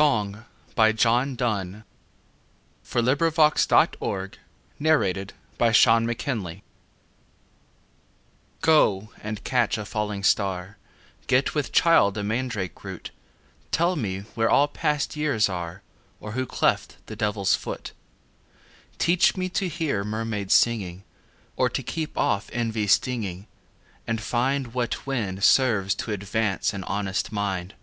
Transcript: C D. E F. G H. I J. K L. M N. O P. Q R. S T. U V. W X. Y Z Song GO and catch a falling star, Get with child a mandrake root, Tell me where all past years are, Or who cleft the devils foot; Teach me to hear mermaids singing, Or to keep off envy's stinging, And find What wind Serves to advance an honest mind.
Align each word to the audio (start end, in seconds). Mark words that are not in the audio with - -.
C 0.00 0.02
D. 0.02 0.06
E 0.06 0.12
F. 0.12 0.96
G 0.96 1.06
H. 1.06 1.06
I 1.12 1.24
J. 1.26 1.36
K 1.36 1.44
L. 1.44 1.58
M 1.60 1.74
N. 1.76 1.84
O 2.96 3.02
P. 3.02 3.16
Q 3.18 3.20
R. 3.20 3.52
S 3.52 3.66
T. 3.66 3.74
U 3.74 3.86
V. 3.86 4.38
W 4.82 5.10
X. 5.10 5.36
Y 5.58 5.72
Z 5.74 6.20
Song 6.24 6.62
GO 8.62 9.10
and 9.22 9.44
catch 9.44 9.76
a 9.76 9.84
falling 9.84 10.22
star, 10.24 10.78
Get 11.26 11.54
with 11.54 11.72
child 11.72 12.16
a 12.16 12.22
mandrake 12.22 12.82
root, 12.82 13.10
Tell 13.70 13.94
me 13.94 14.20
where 14.34 14.48
all 14.48 14.68
past 14.68 15.16
years 15.16 15.50
are, 15.50 15.82
Or 16.18 16.32
who 16.32 16.46
cleft 16.46 16.96
the 17.04 17.14
devils 17.14 17.54
foot; 17.54 17.92
Teach 18.96 19.36
me 19.36 19.50
to 19.50 19.68
hear 19.68 20.02
mermaids 20.02 20.54
singing, 20.54 21.04
Or 21.56 21.68
to 21.68 21.82
keep 21.82 22.16
off 22.16 22.48
envy's 22.54 22.92
stinging, 22.92 23.46
And 24.06 24.18
find 24.22 24.72
What 24.72 25.06
wind 25.06 25.44
Serves 25.44 25.94
to 25.96 26.12
advance 26.12 26.72
an 26.72 26.84
honest 26.84 27.30
mind. 27.32 27.74